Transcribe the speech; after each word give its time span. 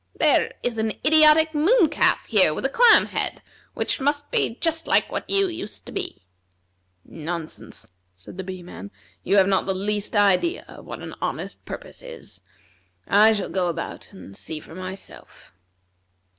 "There 0.15 0.51
is 0.63 0.79
an 0.79 0.93
idiotic 1.05 1.53
moon 1.53 1.87
calf 1.87 2.25
here 2.25 2.55
with 2.55 2.65
a 2.65 2.69
clam 2.69 3.05
head, 3.05 3.43
which 3.75 4.01
must 4.01 4.31
be 4.31 4.55
just 4.59 4.87
like 4.87 5.11
what 5.11 5.29
you 5.29 5.45
used 5.47 5.85
to 5.85 5.91
be." 5.91 6.25
"Nonsense," 7.05 7.87
said 8.15 8.35
the 8.37 8.43
Bee 8.43 8.63
man. 8.63 8.89
"You 9.23 9.37
have 9.37 9.47
not 9.47 9.67
the 9.67 9.75
least 9.75 10.15
idea 10.15 10.79
what 10.81 11.03
an 11.03 11.13
honest 11.21 11.63
purpose 11.65 12.01
is. 12.01 12.41
I 13.07 13.31
shall 13.33 13.49
go 13.49 13.67
about, 13.67 14.11
and 14.11 14.35
see 14.35 14.59
for 14.59 14.73
myself." 14.73 15.53